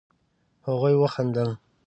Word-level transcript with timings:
هغوئ 0.65 0.93
وخندل. 0.99 1.49